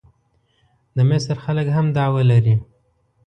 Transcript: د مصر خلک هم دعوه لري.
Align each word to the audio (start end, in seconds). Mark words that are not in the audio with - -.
د 0.95 0.97
مصر 1.09 1.35
خلک 1.45 1.67
هم 1.75 1.85
دعوه 1.97 2.21
لري. 2.31 2.55